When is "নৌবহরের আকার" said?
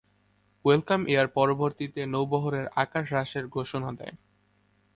2.05-3.03